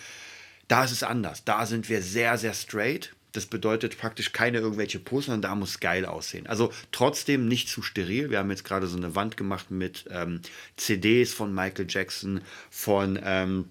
Da 0.69 0.85
ist 0.85 0.93
es 0.93 1.03
anders. 1.03 1.45
Da 1.45 1.67
sind 1.67 1.89
wir 1.89 2.03
sehr, 2.03 2.39
sehr 2.39 2.55
straight. 2.55 3.15
Das 3.33 3.47
bedeutet 3.47 3.99
praktisch 3.99 4.33
keine 4.33 4.59
irgendwelche 4.59 4.99
Poster, 4.99 5.33
sondern 5.33 5.51
da 5.51 5.55
muss 5.55 5.81
geil 5.81 6.05
aussehen. 6.05 6.47
Also 6.47 6.73
trotzdem 6.91 7.47
nicht 7.47 7.69
zu 7.69 7.83
steril. 7.83 8.31
Wir 8.31 8.39
haben 8.39 8.51
jetzt 8.51 8.65
gerade 8.65 8.87
so 8.87 8.97
eine 8.97 9.15
Wand 9.15 9.37
gemacht 9.37 9.71
mit 9.71 10.05
ähm, 10.11 10.41
CDs 10.77 11.33
von 11.33 11.55
Michael 11.55 11.87
Jackson, 11.89 12.41
von 12.71 13.19
ähm, 13.23 13.69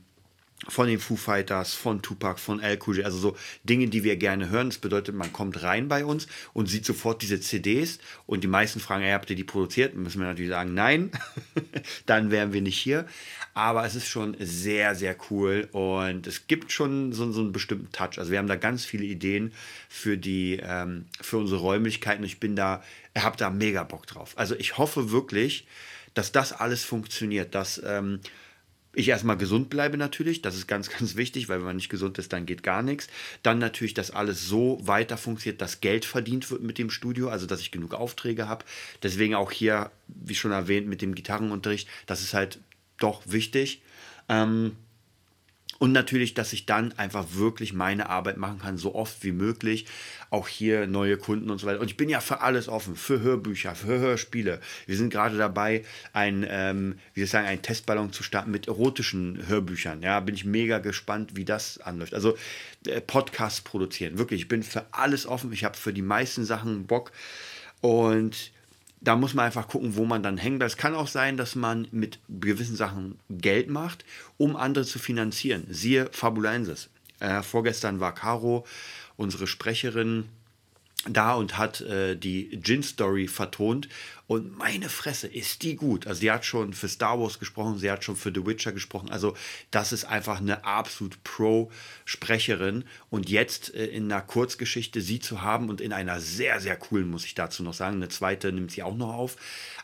von 0.68 0.88
den 0.88 1.00
Foo 1.00 1.16
Fighters, 1.16 1.74
von 1.74 2.02
Tupac, 2.02 2.40
von 2.40 2.60
Al 2.60 2.78
Cool 2.86 3.02
also 3.04 3.18
so 3.18 3.38
Dinge, 3.64 3.88
die 3.88 4.04
wir 4.04 4.18
gerne 4.18 4.50
hören. 4.50 4.70
Das 4.70 4.78
bedeutet, 4.78 5.16
man 5.16 5.32
kommt 5.32 5.64
rein 5.64 5.88
bei 5.88 6.04
uns 6.04 6.28
und 6.54 6.68
sieht 6.68 6.86
sofort 6.86 7.22
diese 7.22 7.40
CDs 7.40 8.00
und 8.26 8.44
die 8.44 8.48
meisten 8.48 8.80
fragen, 8.80 9.04
hey, 9.04 9.14
habt 9.14 9.30
ihr 9.30 9.36
die 9.36 9.46
produziert? 9.46 9.96
Müssen 9.96 10.20
wir 10.20 10.28
natürlich 10.28 10.52
sagen, 10.52 10.74
nein, 10.74 11.12
dann 12.06 12.30
wären 12.30 12.52
wir 12.52 12.62
nicht 12.62 12.78
hier. 12.78 13.06
Aber 13.54 13.86
es 13.86 13.96
ist 13.96 14.08
schon 14.08 14.36
sehr, 14.40 14.96
sehr 14.96 15.16
cool 15.30 15.70
und 15.72 16.28
es 16.28 16.48
gibt 16.48 16.72
schon 16.72 17.14
so, 17.14 17.32
so 17.32 17.42
einen 17.42 17.52
bestimmten 17.52 17.92
Touch. 17.92 18.18
Also 18.20 18.32
wir 18.32 18.38
haben 18.38 18.48
da 18.48 18.56
ganz 18.56 18.86
viele 18.86 19.06
Ideen 19.06 19.54
für 19.88 20.18
die, 20.18 20.60
ähm, 20.62 21.06
für 21.22 21.38
unsere 21.38 21.62
Räumlichkeiten. 21.62 22.24
Ich 22.26 22.40
bin 22.40 22.56
da, 22.56 22.84
habe 23.18 23.38
da 23.38 23.50
mega 23.50 23.84
Bock 23.84 24.08
drauf. 24.08 24.34
Also 24.36 24.56
ich 24.56 24.78
hoffe 24.78 25.12
wirklich, 25.12 25.66
dass 26.14 26.32
das 26.32 26.52
alles 26.52 26.84
funktioniert, 26.84 27.56
dass 27.56 27.82
ähm, 27.86 28.20
ich 28.94 29.08
erstmal 29.08 29.38
gesund 29.38 29.70
bleibe 29.70 29.98
natürlich, 29.98 30.42
das 30.42 30.56
ist 30.56 30.68
ganz, 30.68 30.90
ganz 30.98 31.16
wichtig, 31.16 31.50
weil 31.50 31.60
wenn 31.60 31.66
man 31.66 31.76
nicht 31.76 31.90
gesund 31.90 32.18
ist, 32.18 32.34
dann 32.34 32.46
geht 32.46 32.64
gar 32.64 32.82
nichts. 32.82 33.08
Dann 33.44 33.60
natürlich, 33.60 33.94
dass 33.94 34.12
alles 34.12 34.48
so 34.48 34.80
weiter 34.82 35.18
funktioniert, 35.18 35.62
dass 35.62 35.82
Geld 35.82 36.06
verdient 36.06 36.50
wird 36.52 36.64
mit 36.64 36.78
dem 36.78 36.90
Studio, 36.90 37.30
also 37.30 37.46
dass 37.46 37.62
ich 37.62 37.72
genug 37.72 37.94
Aufträge 37.94 38.48
habe. 38.48 38.66
Deswegen 39.04 39.36
auch 39.36 39.52
hier, 39.52 39.92
wie 40.08 40.36
schon 40.36 40.52
erwähnt, 40.52 40.88
mit 40.88 41.02
dem 41.02 41.16
Gitarrenunterricht, 41.16 41.88
das 42.06 42.22
ist 42.22 42.34
halt 42.34 42.60
doch 42.98 43.22
wichtig. 43.26 43.82
Ähm, 44.28 44.76
und 45.80 45.94
natürlich, 45.94 46.34
dass 46.34 46.52
ich 46.52 46.66
dann 46.66 46.92
einfach 46.98 47.26
wirklich 47.32 47.72
meine 47.72 48.10
Arbeit 48.10 48.36
machen 48.36 48.60
kann, 48.60 48.78
so 48.78 48.96
oft 48.96 49.24
wie 49.24 49.32
möglich. 49.32 49.86
Auch 50.30 50.50
hier 50.50 50.88
neue 50.88 51.16
Kunden 51.16 51.50
und 51.50 51.58
so 51.58 51.66
weiter. 51.66 51.80
Und 51.80 51.90
ich 51.90 51.96
bin 51.96 52.10
ja 52.10 52.20
für 52.20 52.42
alles 52.42 52.68
offen, 52.68 52.98
für 52.98 53.22
Hörbücher, 53.22 53.74
für 53.76 53.98
Hörspiele. 53.98 54.60
Wir 54.86 54.98
sind 54.98 55.10
gerade 55.10 55.38
dabei, 55.38 55.86
ein, 56.12 56.46
ähm, 56.48 57.00
wie 57.14 57.22
soll 57.22 57.26
ich 57.26 57.32
sagen, 57.32 57.48
einen 57.48 57.62
Testballon 57.62 58.12
zu 58.12 58.24
starten 58.24 58.52
mit 58.52 58.68
erotischen 58.68 59.48
Hörbüchern. 59.48 60.02
Ja, 60.02 60.20
bin 60.20 60.36
ich 60.36 60.44
mega 60.44 60.80
gespannt, 60.80 61.32
wie 61.36 61.46
das 61.46 61.80
anläuft. 61.80 62.14
Also 62.14 62.38
äh, 62.86 63.00
Podcasts 63.00 63.62
produzieren, 63.62 64.18
wirklich. 64.18 64.42
Ich 64.42 64.48
bin 64.50 64.64
für 64.64 64.86
alles 64.92 65.26
offen. 65.26 65.54
Ich 65.54 65.64
habe 65.64 65.78
für 65.78 65.94
die 65.94 66.02
meisten 66.02 66.44
Sachen 66.44 66.88
Bock. 66.88 67.14
Und 67.80 68.52
da 69.02 69.16
muss 69.16 69.34
man 69.34 69.46
einfach 69.46 69.68
gucken, 69.68 69.96
wo 69.96 70.06
man 70.06 70.24
dann 70.24 70.38
hängt. 70.38 70.62
Es 70.64 70.78
kann 70.78 70.96
auch 70.96 71.08
sein, 71.08 71.38
dass 71.38 71.56
man 71.56 71.88
mit 71.92 72.20
gewissen 72.28 72.76
Sachen 72.76 73.20
Geld 73.30 73.70
macht, 73.70 74.04
um 74.38 74.56
andere 74.56 74.86
zu 74.86 75.00
finanzieren. 75.00 75.66
Siehe 75.70 76.10
Fabulensis. 76.12 76.90
Äh, 77.20 77.42
vorgestern 77.42 78.00
war 78.00 78.14
Caro, 78.14 78.66
unsere 79.18 79.48
Sprecherin, 79.48 80.26
da 81.08 81.36
und 81.36 81.58
hat 81.58 81.82
äh, 81.82 82.16
die 82.16 82.60
Gin-Story 82.62 83.28
vertont. 83.28 83.88
Und 84.28 84.56
meine 84.60 84.90
Fresse, 84.90 85.26
ist 85.26 85.64
die 85.64 85.76
gut. 85.76 86.06
Also 86.06 86.22
sie 86.22 86.30
hat 86.30 86.46
schon 86.46 86.74
für 86.74 86.88
Star 86.88 87.20
Wars 87.20 87.40
gesprochen, 87.40 87.80
sie 87.80 87.90
hat 87.90 88.04
schon 88.04 88.16
für 88.16 88.32
The 88.32 88.46
Witcher 88.46 88.72
gesprochen. 88.72 89.10
Also 89.10 89.36
das 89.72 89.92
ist 89.92 90.06
einfach 90.06 90.40
eine 90.40 90.66
absolut 90.66 91.24
Pro-Sprecherin. 91.24 92.84
Und 93.10 93.28
jetzt 93.28 93.74
äh, 93.74 93.88
in 93.88 94.12
einer 94.12 94.22
Kurzgeschichte 94.22 95.02
sie 95.02 95.20
zu 95.20 95.42
haben 95.42 95.70
und 95.70 95.82
in 95.82 95.94
einer 95.94 96.20
sehr, 96.20 96.60
sehr 96.60 96.76
coolen, 96.76 97.10
muss 97.10 97.26
ich 97.26 97.34
dazu 97.34 97.64
noch 97.64 97.74
sagen, 97.74 97.96
eine 97.96 98.10
zweite 98.10 98.52
nimmt 98.52 98.72
sie 98.72 98.84
auch 98.84 98.96
noch 98.96 99.14
auf. 99.14 99.36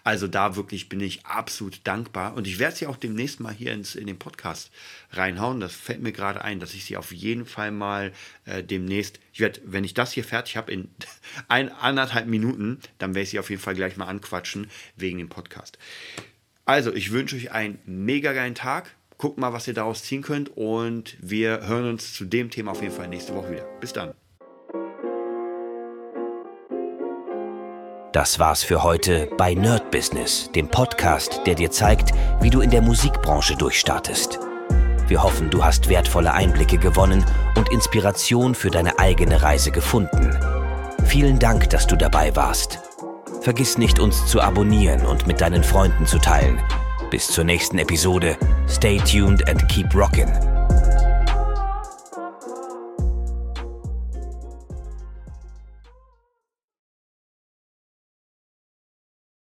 Also 0.04 0.28
da 0.28 0.56
wirklich 0.56 0.90
bin 0.90 1.00
ich 1.00 1.26
absolut 1.26 1.80
dankbar. 1.84 2.36
Und 2.36 2.46
ich 2.46 2.60
werde 2.60 2.76
sie 2.76 2.86
auch 2.86 2.98
demnächst 2.98 3.40
mal 3.40 3.54
hier 3.54 3.74
ins, 3.74 3.96
in 3.96 4.06
den 4.06 4.20
Podcast 4.20 4.70
reinhauen. 5.10 5.60
Das 5.60 5.74
fällt 5.74 6.04
mir 6.04 6.12
gerade 6.12 6.44
ein, 6.44 6.60
dass 6.60 6.76
ich 6.76 6.86
sie 6.86 6.98
auf 6.98 7.12
jeden 7.12 7.48
Fall 7.48 7.72
mal 7.72 8.14
äh, 8.46 8.62
demnächst, 8.62 9.20
ich 9.34 9.40
werde, 9.40 9.62
wenn 9.66 9.84
ich 9.84 9.96
das 9.96 10.12
hier 10.12 10.24
fertig 10.24 10.56
habe 10.56 10.72
in 10.72 10.88
ein, 11.48 11.72
anderthalb 11.72 12.28
Minuten, 12.28 12.80
dann 12.98 13.16
werde 13.16 13.24
ich 13.24 13.30
sie 13.32 13.40
auf 13.40 13.50
jeden 13.50 13.62
Fall 13.62 13.76
gleich 13.76 13.98
mal 13.98 14.08
anquatschen 14.08 14.70
wegen 14.96 15.18
dem 15.18 15.30
Podcast. 15.30 15.78
Also, 16.66 16.94
ich 16.94 17.12
wünsche 17.12 17.36
euch 17.36 17.52
einen 17.52 17.80
mega 17.86 18.34
geilen 18.34 18.56
Tag. 18.56 18.96
Guckt 19.18 19.38
mal, 19.38 19.54
was 19.54 19.68
ihr 19.68 19.74
daraus 19.74 20.04
ziehen 20.04 20.22
könnt 20.22 20.50
und 20.58 21.16
wir 21.22 21.68
hören 21.68 21.90
uns 21.90 22.14
zu 22.14 22.26
dem 22.26 22.50
Thema 22.50 22.72
auf 22.72 22.82
jeden 22.82 22.94
Fall 22.94 23.08
nächste 23.08 23.34
Woche 23.34 23.52
wieder. 23.52 23.66
Bis 23.80 23.94
dann. 23.94 24.14
Das 28.16 28.40
war's 28.40 28.64
für 28.64 28.82
heute 28.82 29.30
bei 29.38 29.54
Nerd 29.54 29.92
Business, 29.92 30.50
dem 30.56 30.70
Podcast, 30.70 31.42
der 31.46 31.56
dir 31.56 31.70
zeigt, 31.70 32.14
wie 32.40 32.50
du 32.50 32.62
in 32.62 32.70
der 32.70 32.82
Musikbranche 32.82 33.58
durchstartest. 33.58 34.40
Wir 35.10 35.22
hoffen, 35.22 35.50
du 35.50 35.66
hast 35.66 35.90
wertvolle 35.90 36.34
Einblicke 36.34 36.78
gewonnen 36.78 37.26
und 37.58 37.70
Inspiration 37.74 38.56
für 38.56 38.70
deine 38.72 39.00
eigene 39.00 39.42
Reise 39.42 39.70
gefunden. 39.70 40.32
Vielen 41.06 41.40
Dank, 41.40 41.70
dass 41.70 41.88
du 41.88 41.96
dabei 41.96 42.36
warst. 42.36 42.80
Vergiss 43.42 43.78
nicht, 43.78 44.00
uns 44.00 44.26
zu 44.26 44.42
abonnieren 44.42 45.06
und 45.06 45.28
mit 45.28 45.40
deinen 45.40 45.64
Freunden 45.64 46.06
zu 46.06 46.18
teilen. 46.18 46.60
Bis 47.12 47.28
zur 47.28 47.44
nächsten 47.44 47.78
Episode. 47.78 48.38
Stay 48.68 48.98
tuned 48.98 49.48
and 49.48 49.68
keep 49.70 49.94
rockin'. 49.94 50.55